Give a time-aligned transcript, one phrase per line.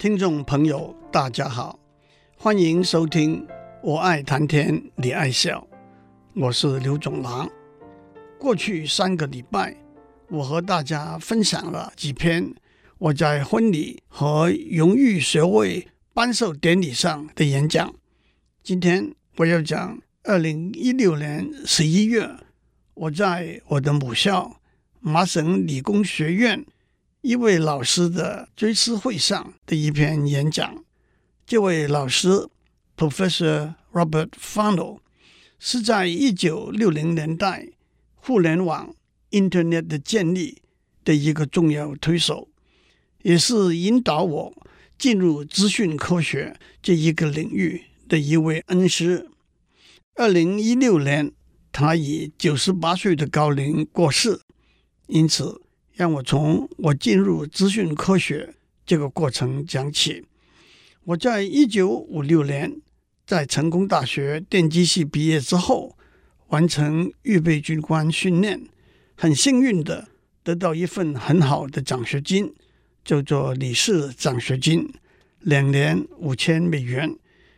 [0.00, 1.78] 听众朋友，大家好，
[2.34, 3.46] 欢迎收听
[3.82, 5.68] 《我爱谈天，你爱笑》，
[6.40, 7.46] 我是刘总郎。
[8.38, 9.76] 过去三个礼拜，
[10.30, 12.54] 我和大家分享了几篇
[12.96, 17.94] 我在婚礼和荣誉学位颁授典礼上的演讲。
[18.62, 22.26] 今天我要讲二零一六年十一月
[22.94, 24.62] 我在我的母校
[25.00, 26.64] 麻省理工学院。
[27.22, 30.82] 一位老师的追思会上的一篇演讲。
[31.46, 32.48] 这位老师
[32.96, 35.00] ，Professor Robert Funnel，
[35.58, 37.68] 是在一九六零年代
[38.14, 38.94] 互联网
[39.32, 40.62] Internet 的建立
[41.04, 42.48] 的一个重要推手，
[43.20, 44.54] 也是引导我
[44.96, 49.28] 进入资讯科学这一个领域的一位恩师。
[50.14, 51.32] 二零一六年，
[51.70, 54.40] 他以九十八岁的高龄过世，
[55.06, 55.60] 因此。
[56.00, 58.54] 让我从我进入资讯科学
[58.86, 60.24] 这个过程讲起。
[61.04, 62.80] 我在一九五六年
[63.26, 65.98] 在成功大学电机系毕业之后，
[66.46, 68.62] 完成预备军官训练，
[69.14, 70.08] 很幸运的
[70.42, 72.54] 得到一份很好的奖学金，
[73.04, 74.90] 叫做李氏奖学金，
[75.40, 77.14] 两年五千美元，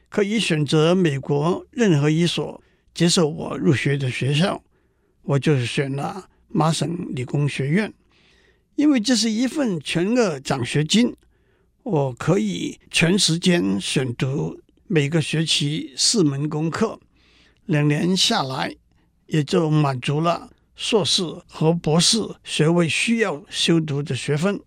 [0.08, 2.60] 可以选择美国任何一所
[2.92, 4.60] 接受我入学的学校，
[5.22, 7.94] 我就选了麻省理工学院。
[8.76, 11.14] 因为这是一份全额奖学金，
[11.82, 16.98] 我可以全时间选读每个学期四门功课，
[17.66, 18.74] 两年下来
[19.26, 24.60] 也就满足了硕士和博士学位需要修读的学分，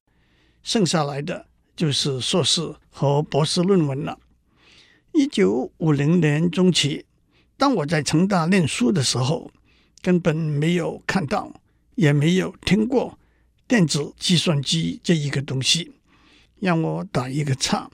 [0.61, 4.19] 剩下来的就是硕士和博士论文了。
[5.13, 7.05] 一九五零年中期，
[7.57, 9.49] 当我在成大念书的时候，
[10.01, 11.51] 根本没有看到，
[11.95, 13.17] 也没有听过。
[13.67, 15.91] 电子计算机这一个东西，
[16.59, 17.89] 让我打一个叉。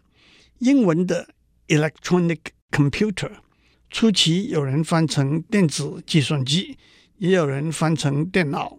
[0.60, 1.30] 英文的
[1.70, 3.32] electronic computer，
[3.90, 6.78] 初期有人翻成电子计算机，
[7.20, 8.78] 也有人翻成电脑。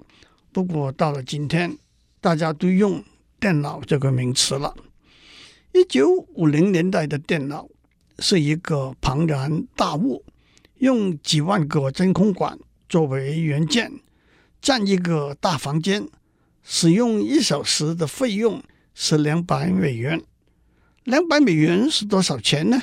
[0.53, 1.79] 不过到了今天，
[2.21, 3.03] 大家都用
[3.41, 4.77] 电脑这个名词了。
[5.73, 7.67] 一九五零年代的电脑
[8.19, 10.23] 是一个庞然大物，
[10.77, 13.91] 用几万个真空管作为元件，
[14.61, 16.07] 占一个大房间。
[16.63, 18.63] 使用一小时的费用
[18.95, 20.23] 是两百美元，
[21.05, 22.81] 两百美元是多少钱呢？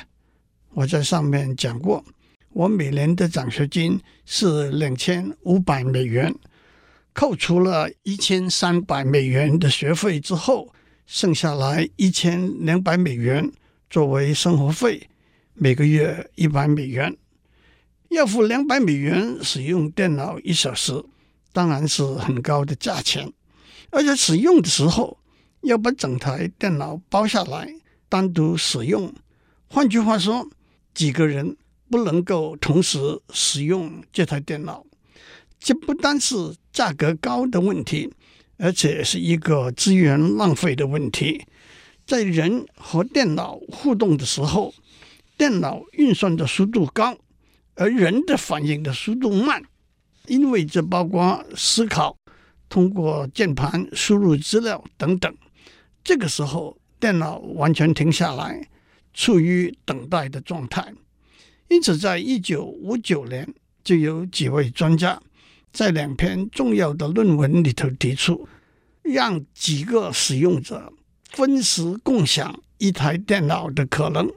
[0.74, 2.04] 我在上面讲过，
[2.50, 6.34] 我每年的奖学金是两千五百美元，
[7.12, 10.72] 扣除了一千三百美元的学费之后，
[11.06, 13.50] 剩下来一千两百美元
[13.88, 15.08] 作为生活费，
[15.54, 17.16] 每个月一百美元，
[18.10, 21.02] 要付两百美元使用电脑一小时，
[21.52, 23.32] 当然是很高的价钱。
[23.90, 25.18] 而且使用的时候
[25.62, 27.68] 要把整台电脑包下来
[28.08, 29.12] 单独使用，
[29.68, 30.48] 换句话说，
[30.94, 31.56] 几个人
[31.90, 32.98] 不能够同时
[33.32, 34.84] 使用这台电脑。
[35.58, 38.12] 这不单是价格高的问题，
[38.56, 41.44] 而且是一个资源浪费的问题。
[42.06, 44.72] 在人和电脑互动的时候，
[45.36, 47.16] 电脑运算的速度高，
[47.74, 49.62] 而人的反应的速度慢，
[50.26, 52.16] 因为这包括思考。
[52.70, 55.36] 通过键盘输入资料等等，
[56.02, 58.66] 这个时候电脑完全停下来，
[59.12, 60.94] 处于等待的状态。
[61.68, 65.20] 因此，在一九五九年，就有几位专家
[65.72, 68.48] 在两篇重要的论文里头提出，
[69.02, 70.92] 让几个使用者
[71.30, 74.30] 分时共享一台电脑的可能。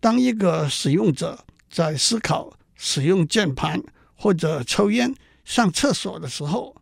[0.00, 3.80] 当一个使用者在思考、使用键盘
[4.16, 6.74] 或者抽烟、上厕所的时候，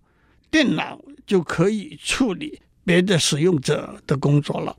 [0.51, 4.77] 电脑就可以处理别的使用者的工作了。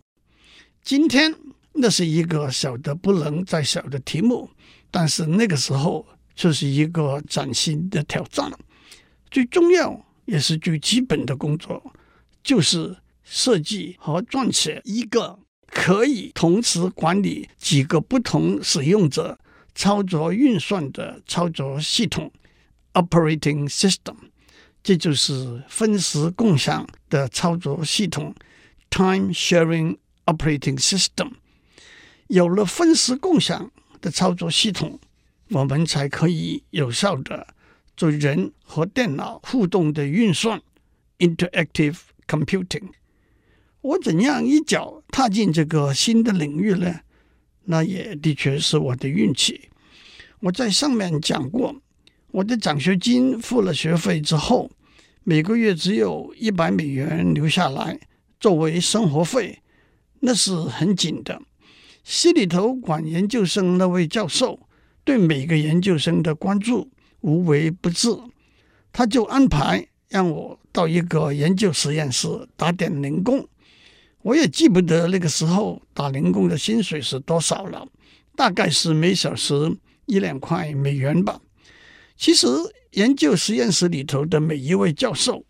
[0.84, 1.34] 今天
[1.74, 4.50] 那是一个小的不能再小的题目，
[4.90, 6.06] 但是那个时候
[6.36, 8.52] 却是一个崭新的挑战。
[9.30, 11.94] 最重要也是最基本的工作，
[12.44, 19.40] 就是设计和撰写一个可以同时管理几个不同使用者
[19.74, 22.30] 操作运算的操作系统
[22.94, 24.16] （operating system）。
[24.84, 28.34] 这就是分时共享的操作系统
[28.90, 31.34] （Time Sharing Operating System）。
[32.28, 35.00] 有了分时共享的操作系统，
[35.50, 37.46] 我们才可以有效的
[37.96, 40.60] 做人和电脑互动的运算
[41.20, 42.90] （Interactive Computing）。
[43.82, 47.02] 我怎样一脚踏进这个新的领域呢？
[47.66, 49.70] 那也的确是我的运气。
[50.40, 51.76] 我在上面讲过。
[52.32, 54.72] 我的奖学金付了学费之后，
[55.24, 58.00] 每个月只有一百美元留下来
[58.40, 59.62] 作为生活费，
[60.22, 61.42] 那是很紧的。
[62.04, 64.60] 系里头管研究生那位教授
[65.04, 66.90] 对每个研究生的关注
[67.20, 68.08] 无微不至，
[68.94, 73.46] 他就安排让我到一个研究实验室打点零工。
[74.22, 77.86] 我也记不得那个时候打零工的薪水是多少了，
[78.36, 79.76] 大概是每小时
[80.06, 81.42] 一两块美元吧。
[82.22, 82.46] 其实
[82.92, 85.44] 研究实验室里头的每一位教授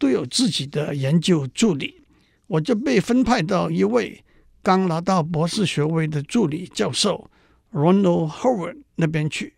[0.00, 2.02] 都有自己的研究助理，
[2.48, 4.24] 我就被分派到一位
[4.60, 7.30] 刚拿到博士学位的助理教授
[7.72, 9.54] Ronald Howard 那边去。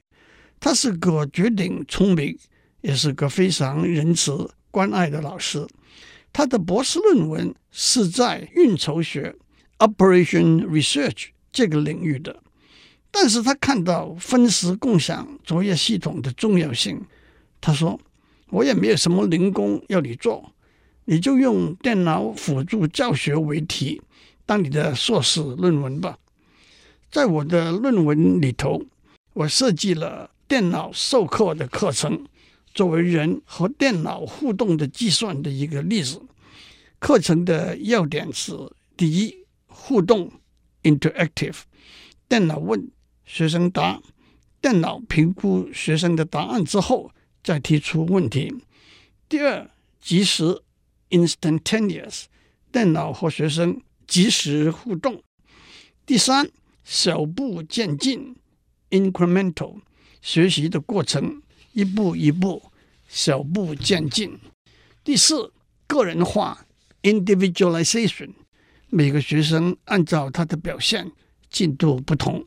[0.61, 2.39] 他是个绝顶聪明，
[2.83, 5.67] 也是个非常仁慈关爱的老师。
[6.31, 9.35] 他的博士论文是在运筹学
[9.79, 12.43] （Operation Research） 这个领域的，
[13.11, 17.01] 但是他看到分时共享作业系统的重要性，
[17.61, 18.01] 他说
[18.51, 20.53] ：“我也没有什么零工要你做，
[21.05, 24.01] 你就用电脑辅助教学为题
[24.47, 26.19] 当你的硕士论文吧。”
[27.11, 28.85] 在我的论文里头，
[29.33, 32.27] 我设计了电脑授课的课程。
[32.73, 36.23] 作为人和电脑互动的计算的一个例子，
[37.01, 38.53] 课程的要点是：
[38.97, 40.31] 第一，互动
[40.85, 41.57] （interactive），
[42.29, 42.89] 电脑问，
[43.32, 44.03] 学生答，
[44.61, 47.12] 电脑评估学生的答案之后
[47.44, 48.53] 再提出问题；
[49.29, 50.62] 第二，即时
[51.11, 52.25] （instantaneous），
[52.73, 55.19] 电脑和学生即时互动；
[56.05, 56.50] 第三，
[56.82, 58.35] 小步渐进
[58.91, 59.76] （incremental），
[60.21, 61.41] 学习的过程。
[61.73, 62.61] 一步一步，
[63.06, 64.37] 小步渐进。
[65.05, 65.53] 第四，
[65.87, 66.67] 个人化
[67.03, 68.33] （individualization），
[68.88, 71.12] 每个学生按照他的表现
[71.49, 72.44] 进度不同。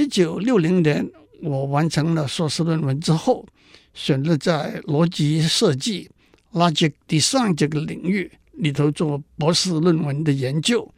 [0.00, 1.06] 一九六零年，
[1.42, 3.46] 我完成了硕士论文之后，
[3.92, 6.08] 选择在逻辑设计
[6.54, 10.90] （logic design） 这个领域里头做博士论文的研究。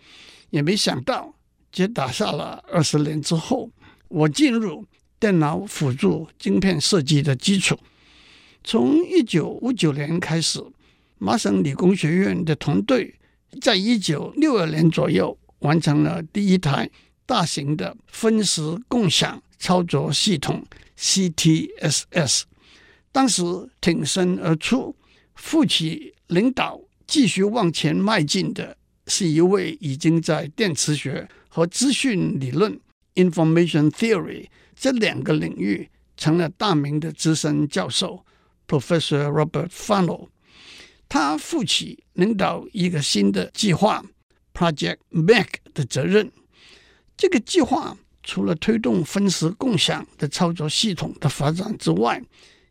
[0.51, 1.35] 也没想到，
[1.73, 3.69] 只打下了二十年之后，
[4.07, 4.87] 我进入。
[5.19, 7.79] 电脑辅助晶片设计的基础。
[8.65, 10.61] 从一九五九年开始，
[11.19, 13.15] 麻省理工学院的团队
[13.61, 16.91] 在一九六二年左右完成了第一台
[17.27, 20.65] 大型的分时共享操作系统
[20.99, 22.43] CTSS。
[23.11, 23.43] 当时
[23.81, 24.95] 挺身而出，
[25.35, 28.77] 负起领导继续往前迈进的
[29.07, 32.81] 是一位已经在电磁学和资讯理论
[33.15, 34.47] （Information Theory）。
[34.75, 38.25] 这两个领域成了大名的资深教授
[38.67, 40.29] ，Professor Robert Funnell。
[41.09, 44.03] 他负起领导一个新的计划
[44.55, 46.33] Project Mac 的责任。
[47.23, 52.21] 这个计划除了推动分时共享的操作系统的发展之外，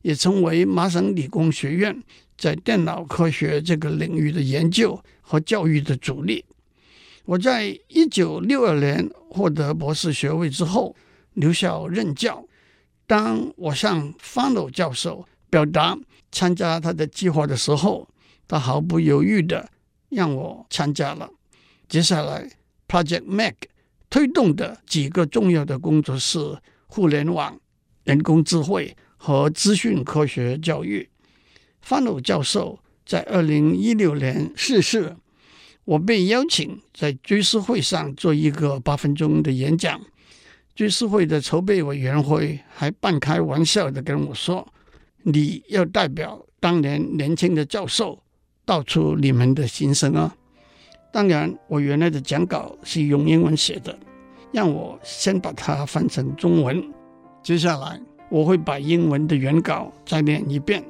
[0.02, 2.04] 也成为麻省理工学院
[2.38, 6.44] 在电脑科学这个领域的研究和教育的主力。
[7.24, 10.94] 我在一九六二年获得博士学位之后，
[11.36, 12.46] 留校任教。
[13.08, 15.98] 当我向 Funnell 教授表达
[16.30, 18.06] 参加他的计划的时候，
[18.50, 19.70] 他毫不犹豫地
[20.10, 21.30] 让我参加了。
[21.88, 22.50] 接下来
[22.90, 23.54] ，Project Mac
[24.12, 26.38] 推动的几个重要的工作是
[26.86, 27.58] 互联网、
[28.04, 31.10] 人工智慧和资讯科学教育。
[31.82, 35.16] 范鲁教授在二零一六年逝世，
[35.86, 40.00] 我被邀请在追思会上做一个八分钟的演讲。
[40.76, 44.68] 追思会的筹备委员会还半开玩笑的跟我说
[45.24, 48.22] ：“你要代表当年年轻的教授
[48.66, 50.36] 道出你们的心声啊！”
[51.12, 53.94] 当然，我原来的讲稿是用英文写的，
[54.54, 56.82] 让我先把它翻成中文。
[57.44, 58.00] 接下来
[58.30, 60.82] 我会把英文的原稿再念一遍。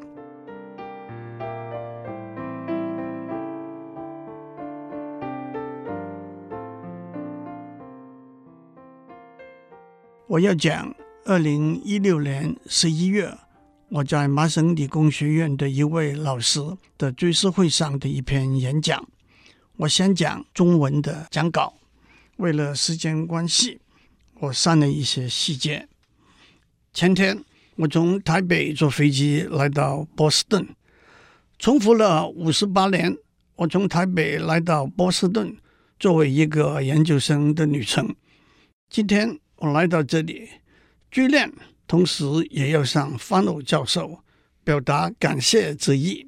[10.28, 13.36] 我要讲二零一六年十一月
[13.90, 16.62] 我在麻省理工学院的一位老师
[16.98, 19.04] 的追思会上的一篇演讲。
[19.82, 21.74] 我先讲中文的讲稿，
[22.38, 23.80] 为了时间关系，
[24.36, 25.88] 我删了一些细节。
[26.94, 27.44] 前天
[27.78, 30.68] 我从台北坐飞机来到波士顿，
[31.58, 33.18] 重复了五十八年
[33.56, 35.58] 我从台北来到波士顿
[36.00, 38.16] 作为一个研究生的旅程。
[38.90, 39.40] 今天。
[39.58, 40.50] 我来到这里，
[41.12, 41.54] 聚练，
[41.86, 44.24] 同时也要向 Funnell 教授
[44.64, 46.26] 表达感谢之意。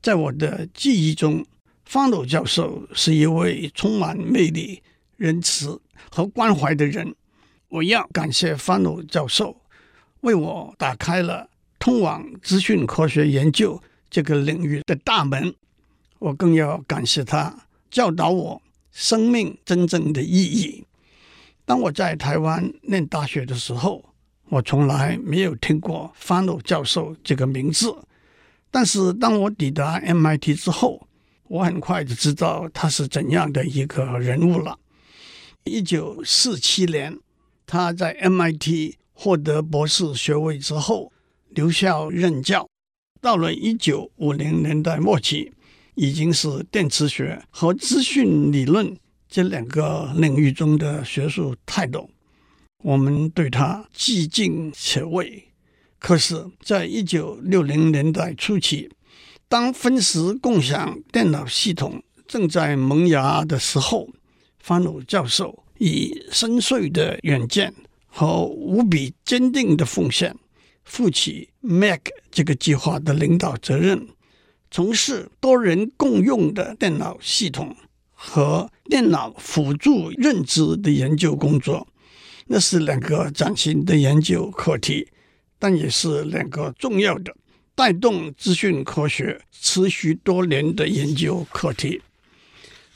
[0.00, 1.44] 在我的记忆中
[1.88, 4.82] ，Funnell 教授是一位充满魅力、
[5.16, 7.14] 仁慈和关怀的人。
[7.68, 9.56] 我要感谢 Funnell 教授
[10.20, 11.48] 为我打开了
[11.78, 15.54] 通往资讯科学研究这个领域的大门。
[16.18, 20.84] 我更要感谢他教导我生命真正的意义。
[21.66, 24.04] 当我在台湾念大学的时候，
[24.48, 27.94] 我从来没有听过 Fanon 教授这个名字。
[28.70, 31.06] 但是当我抵达 MIT 之后，
[31.48, 34.78] 我很快就知道他是怎样的一个人物了。
[35.64, 37.18] 一九四七年，
[37.66, 41.12] 他在 MIT 获得博士学位之后，
[41.50, 42.68] 留校任教。
[43.20, 45.52] 到了一九五零年代末期，
[45.94, 48.94] 已经是电磁学和资讯理论
[49.28, 52.10] 这两个领域中的学术泰斗，
[52.82, 55.48] 我们对他既敬且畏。
[55.98, 58.90] 可是，在一九六零年代初期，
[59.54, 64.08] 当分时共享电脑系统正在萌芽的时候
[64.60, 67.72] ，Fanon 教授以深邃的远见
[68.08, 70.34] 和无比坚定的奉献，
[70.82, 72.00] 负起 Mac
[72.32, 74.08] 这个计划的领导责任。
[74.72, 77.76] 从事多人共用的电脑系统
[78.10, 81.86] 和电脑辅助认知的研究工作，
[82.48, 85.06] 那是两个崭新的研究课题，
[85.60, 87.32] 但也是两个重要的
[87.74, 92.00] 带动资讯科学持续多年的研究课题。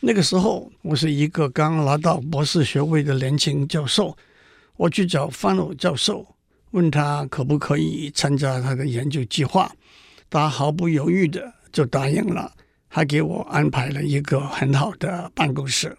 [0.01, 4.17] 那个时候，我是一个刚拿到博士学位的年轻教授，
[4.77, 6.27] 我去找 Fanon 教授，
[6.71, 9.73] 问他可不可以参加他的研究计划，
[10.31, 11.55] 他毫不犹豫的。
[11.71, 12.51] 就答应了，
[12.89, 15.95] 还给我安排了一个很好的办公室。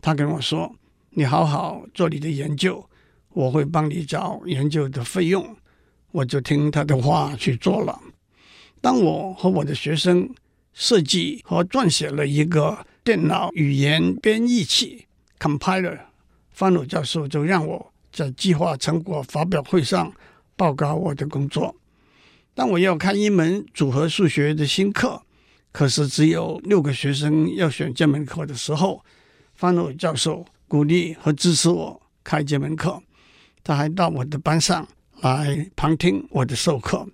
[0.00, 0.74] 他跟我说
[1.12, 2.88] ：“你好好做你的研究，
[3.28, 5.54] 我会帮你找研究的费用。”
[6.14, 8.00] 我就听他的话去做了。
[8.80, 10.30] 当我和我的学生
[10.72, 15.06] 设计和撰写了一个电脑语言编译器
[15.40, 15.98] （compiler），
[16.52, 20.12] 范鲁教授就让我在计划成果发表会上
[20.54, 21.74] 报告我的工作。
[22.54, 25.20] 当我要开一门组合数学的新课，
[25.72, 29.04] 可是只有六个学生要选这门课的时候
[29.58, 33.02] ，Fanon 教授鼓励和支持我开这门课。
[33.64, 34.86] 他还到我的班上
[35.20, 37.06] 来旁听我的授课。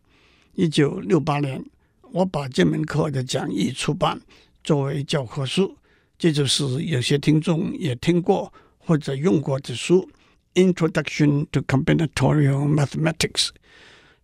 [0.55, 1.65] 一九六八年，
[2.13, 4.21] 我把这门课的讲义出版
[4.65, 5.77] 作为教科书，
[6.19, 10.09] 这就是有些听众也听过或者用过的书
[10.73, 13.49] 《Introduction to Combinatorial Mathematics》。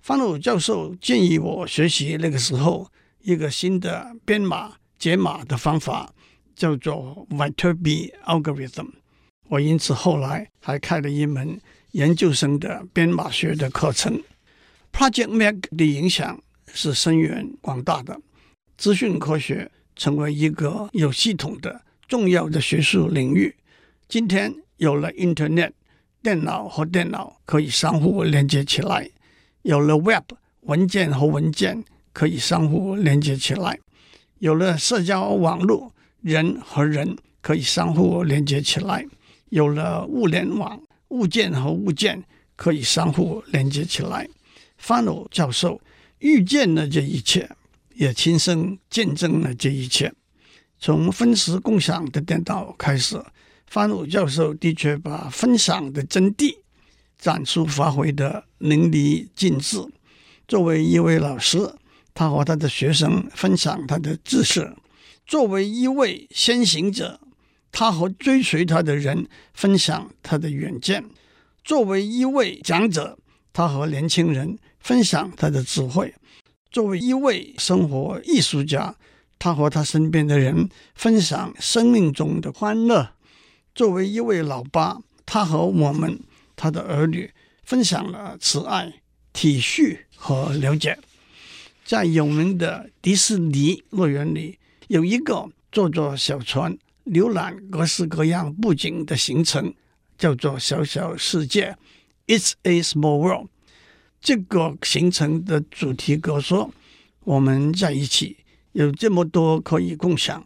[0.00, 2.90] 方鲁教授建议我学习那个时候
[3.22, 6.12] 一个新的编码解码的方法，
[6.54, 8.88] 叫做 Viterbi algorithm。
[9.48, 11.60] 我因此后来还开了一门
[11.96, 14.22] 研究生的编码学的课程。
[14.92, 16.38] Project Mac 的影响
[16.74, 18.20] 是深远广大的，
[18.76, 23.56] 资讯科学成为一个有系统的重要的学术领域。
[24.10, 25.72] 今天有了 Internet，
[26.22, 29.08] 电脑和电脑可以相互连接起来。
[29.62, 33.74] 有了 Web，文件和文件可以相互连接起来；
[34.40, 39.06] 有了社交网络，人和人可以相互连接起来；
[39.48, 40.78] 有了物联网，
[41.16, 42.22] 物件和物件
[42.54, 44.28] 可以相互连接起来。
[44.78, 45.80] Fanon 教授
[46.18, 47.48] 预见了这一切，
[47.94, 50.12] 也亲身见证了这一切。
[50.78, 53.18] 从分时共享的电脑开始
[53.72, 56.54] ，Fanon 教授的确把分享的真谛
[57.18, 59.78] 展出发挥的淋漓尽致。
[60.46, 61.74] 作为一位老师，
[62.12, 64.76] 他和他的学生分享他的知识；
[65.26, 67.18] 作为一位先行者，
[67.78, 71.02] 他和追随他的人分享他的远见；
[71.62, 73.18] 作为一位讲者，
[73.52, 76.08] 他和年轻人分享他的智慧；
[76.70, 78.96] 作为一位生活艺术家，
[79.38, 83.12] 他和他身边的人分享生命中的欢乐；
[83.74, 86.18] 作为一位老爸，他和我们。
[86.58, 87.30] 他的儿女
[87.62, 88.90] 分享了慈爱、
[89.34, 90.98] 体恤和了解。
[91.84, 99.72] 在有名的迪士尼乐园里，有一个坐着小船浏览各式各样布景的行程，
[100.18, 101.76] 叫做“小小世界
[102.26, 103.48] ”（It's a Small World）。
[104.20, 106.72] 这个行程的主题歌说
[107.22, 108.38] ：“我们在一起，
[108.72, 110.44] 有这么多可以共享。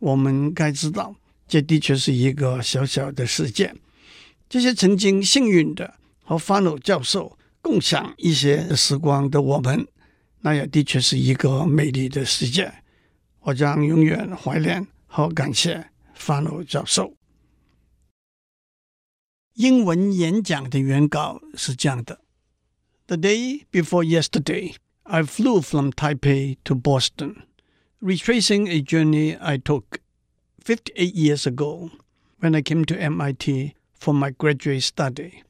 [0.00, 1.14] 我们该知道，
[1.46, 3.72] 这的确是一个小小的世界。”
[4.50, 9.86] 这些曾经幸运的和 Fano 教授共享一些时光的我们，
[10.40, 12.72] 那也的确是一个美丽的世界。
[13.42, 17.15] 我将永远怀念和感谢Fanon 教授。
[19.53, 22.21] 英文演讲的原稿是这样的：
[23.07, 27.43] The day before yesterday, I flew from Taipei to Boston,
[28.01, 29.99] retracing a journey I took
[30.63, 31.91] fifty-eight years ago
[32.39, 33.75] when I came to MIT.
[33.97, 35.41] For my graduate study.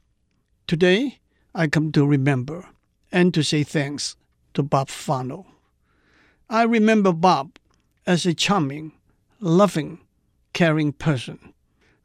[0.66, 1.20] Today,
[1.54, 2.70] I come to remember
[3.12, 4.16] and to say thanks
[4.54, 5.46] to Bob Fanon.
[6.48, 7.58] I remember Bob
[8.06, 8.94] as a charming,
[9.42, 10.00] loving,
[10.53, 11.55] caring person.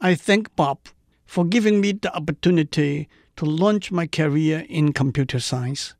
[0.01, 0.79] I thank Bob
[1.25, 5.93] for giving me the opportunity to launch my career in computer science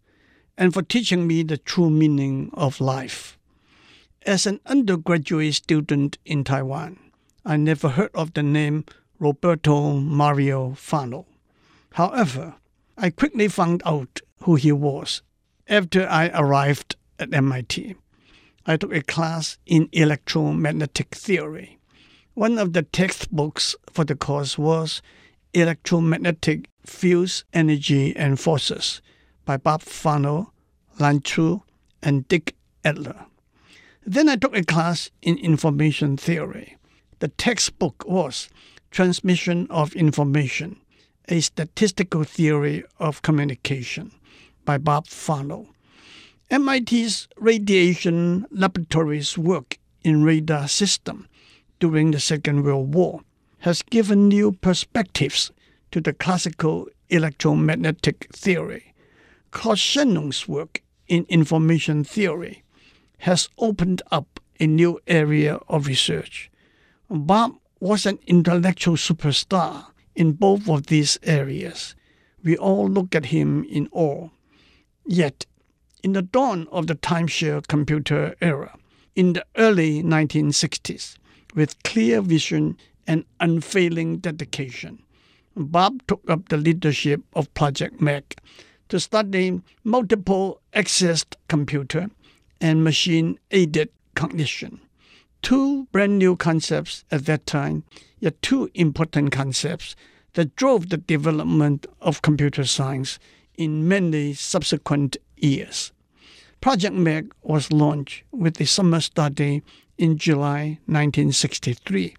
[0.57, 3.37] and for teaching me the true meaning of life.
[4.25, 6.99] As an undergraduate student in Taiwan,
[7.45, 8.85] I never heard of the name
[9.19, 11.25] Roberto Mario Fano.
[11.93, 12.55] However,
[12.97, 15.21] I quickly found out who he was
[15.67, 17.95] after I arrived at MIT.
[18.65, 21.79] I took a class in electromagnetic theory.
[22.35, 25.01] One of the textbooks for the course was
[25.53, 29.01] Electromagnetic Fields, Energy and Forces
[29.45, 30.51] by Bob Fano,
[30.99, 31.63] Lan Chu,
[32.03, 33.27] and Dick Adler.
[34.05, 36.75] Then I took a class in information theory.
[37.19, 38.49] The textbook was
[38.91, 40.75] Transmission of Information,
[41.29, 44.11] a Statistical Theory of Communication
[44.65, 45.69] by Bob Fano.
[46.51, 51.29] MIT's radiation laboratories work in radar system
[51.85, 53.21] during the Second World War
[53.59, 55.51] has given new perspectives
[55.91, 58.95] to the classical electromagnetic theory.
[59.51, 62.63] Claude Shannon's work in information theory
[63.19, 66.49] has opened up a new area of research.
[67.07, 71.93] Bob was an intellectual superstar in both of these areas.
[72.43, 74.29] We all look at him in awe.
[75.05, 75.45] Yet,
[76.01, 78.75] in the dawn of the timeshare computer era,
[79.15, 81.17] in the early 1960s,
[81.55, 85.01] with clear vision and unfailing dedication,
[85.55, 88.35] Bob took up the leadership of Project Meg
[88.89, 92.09] to study multiple access computer
[92.61, 94.79] and machine aided cognition.
[95.41, 97.83] Two brand new concepts at that time,
[98.19, 99.95] yet two important concepts
[100.33, 103.19] that drove the development of computer science
[103.57, 105.91] in many subsequent years.
[106.61, 109.61] Project Meg was launched with the summer study
[109.97, 112.15] in July 1963.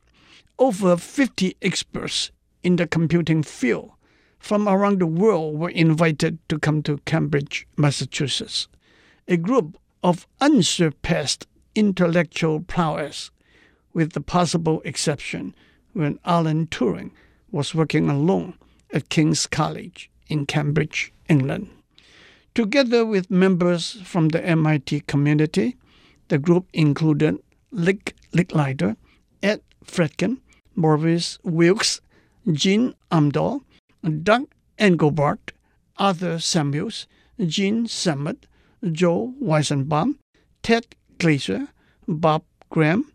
[0.58, 2.30] Over 50 experts
[2.62, 3.93] in the computing field
[4.39, 8.69] from around the world were invited to come to Cambridge, Massachusetts.
[9.28, 13.30] A group of unsurpassed intellectual prowess,
[13.93, 15.54] with the possible exception
[15.93, 17.10] when Alan Turing
[17.50, 18.54] was working alone
[18.93, 21.69] at King's College in Cambridge, England.
[22.54, 25.76] Together with members from the MIT community,
[26.28, 27.39] the group included
[27.76, 28.97] Lig Licklider,
[29.43, 30.39] Ed Fredkin,
[30.75, 32.00] Maurice Wilkes,
[32.50, 33.60] Jean Amdahl,
[34.23, 35.52] Doug Engelbart,
[35.99, 37.06] Arthur Samuels,
[37.39, 38.47] Jean Sammet,
[38.93, 40.17] Joe Weizenbaum,
[40.62, 40.86] Ted
[41.19, 41.69] Glaser,
[42.08, 43.12] Bob Graham,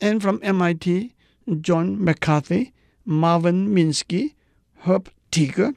[0.00, 1.14] and from MIT,
[1.60, 2.72] John McCarthy,
[3.04, 4.34] Marvin Minsky,
[4.84, 5.74] Herb Tiger,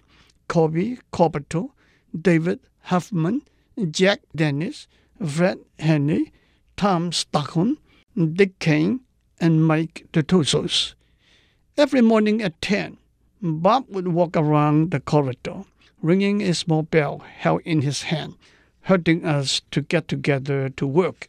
[0.48, 1.72] Colby Corbato,
[2.20, 3.42] David Huffman,
[3.92, 4.88] Jack Dennis,
[5.26, 6.32] Fred Henry,
[6.78, 7.80] Tom Stockholm,
[8.16, 9.00] Dick Kane,
[9.40, 10.94] and Mike DeTusos.
[11.78, 12.98] Every morning at 10,
[13.42, 15.64] Bob would walk around the corridor,
[16.02, 18.36] ringing a small bell held in his hand,
[18.82, 21.28] hurting us to get together to work.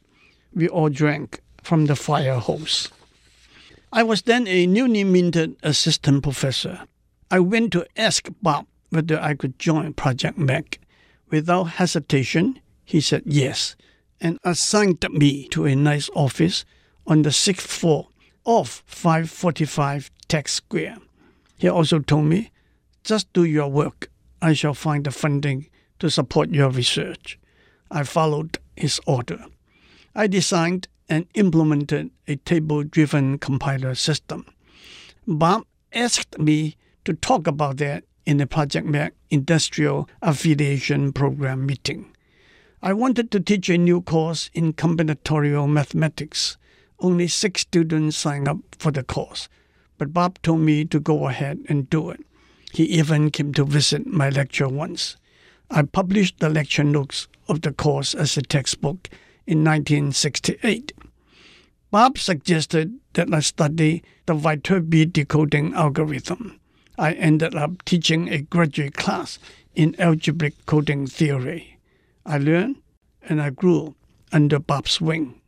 [0.54, 2.90] We all drank from the fire hose.
[3.92, 6.82] I was then a newly minted assistant professor.
[7.30, 10.78] I went to ask Bob whether I could join Project Mac.
[11.30, 13.74] Without hesitation, he said yes
[14.20, 16.64] and assigned me to a nice office
[17.06, 18.08] on the sixth floor
[18.46, 20.98] of 545 Tech Square.
[21.58, 22.50] He also told me,
[23.02, 24.10] just do your work.
[24.40, 27.38] I shall find the funding to support your research.
[27.90, 29.44] I followed his order.
[30.14, 34.46] I designed and implemented a table driven compiler system.
[35.26, 42.14] Bob asked me to talk about that in the Project Mac Industrial Affiliation Program meeting.
[42.82, 46.56] I wanted to teach a new course in combinatorial mathematics.
[47.00, 49.48] Only six students signed up for the course,
[49.98, 52.20] but Bob told me to go ahead and do it.
[52.72, 55.16] He even came to visit my lecture once.
[55.70, 59.08] I published the lecture notes of the course as a textbook
[59.46, 60.92] in 1968.
[61.90, 66.58] Bob suggested that I study the Viterbi decoding algorithm.
[66.98, 69.38] I ended up teaching a graduate class
[69.74, 71.78] in algebraic coding theory.
[72.26, 72.76] I learned
[73.22, 73.94] and I grew
[74.32, 75.40] under Bob's wing.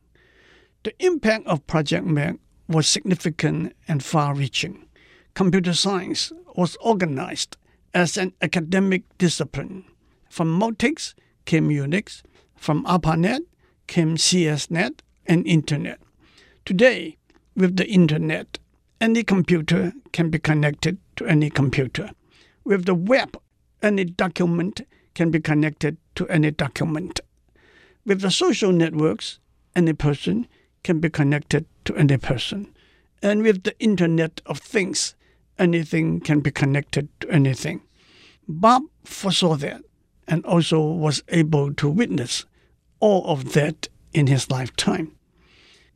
[0.87, 4.87] The impact of Project Meg was significant and far reaching.
[5.35, 7.57] Computer science was organized
[7.93, 9.83] as an academic discipline.
[10.31, 12.23] From Multics came Unix,
[12.55, 13.43] from ARPANET
[13.89, 15.99] came CSNet and Internet.
[16.65, 17.17] Today,
[17.57, 18.61] with the Internet,
[19.01, 22.13] any computer can be connected to any computer.
[22.63, 23.37] With the web,
[23.83, 24.83] any document
[25.15, 27.19] can be connected to any document.
[28.05, 29.41] With the social networks,
[29.75, 30.47] any person
[30.87, 32.73] can be connected to any person.
[33.21, 35.17] And with the Internet of Things,
[35.59, 37.83] anything can be connected to anything.
[38.47, 39.83] Bob foresaw that
[40.29, 42.47] and also was able to witness
[43.01, 45.11] all of that in his lifetime.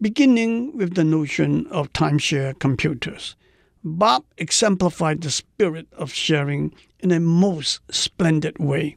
[0.02, 3.36] Beginning with the notion of timeshare computers,
[3.84, 8.96] Bob exemplified the spirit of sharing in a most splendid way.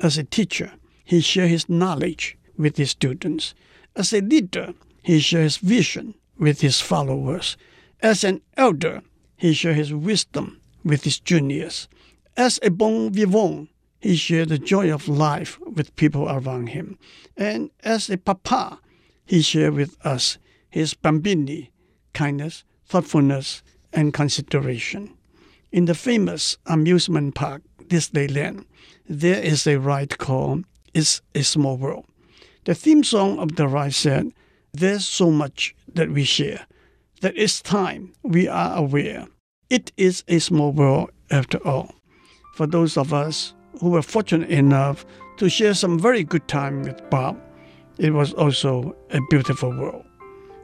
[0.00, 0.72] As a teacher,
[1.04, 3.54] he shared his knowledge with his students.
[3.94, 4.74] As a leader,
[5.08, 7.56] he shares vision with his followers.
[8.02, 9.00] As an elder,
[9.38, 11.88] he shares his wisdom with his juniors.
[12.36, 13.70] As a bon vivant,
[14.02, 16.98] he shares the joy of life with people around him.
[17.38, 18.80] And as a papa,
[19.24, 20.36] he shares with us
[20.68, 21.70] his bambini,
[22.12, 23.62] kindness, thoughtfulness,
[23.94, 25.14] and consideration.
[25.72, 28.66] In the famous amusement park, Disneyland,
[29.08, 32.04] there is a ride called It's a Small World.
[32.66, 34.34] The theme song of the ride said,
[34.77, 36.65] There's so much that we share,
[37.21, 39.27] that it's time we are aware.
[39.69, 41.93] It is a small world after all.
[42.55, 45.05] For those of us who were fortunate enough
[45.37, 47.37] to share some very good time with Bob,
[47.97, 50.05] it was also a beautiful world.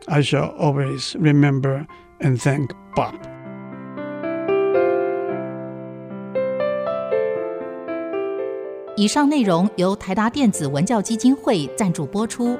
[0.07, 1.85] I shall always remember
[2.19, 3.15] and thank Bob.
[8.99, 12.59] 以上内容由台达电子文教基金会赞助播出。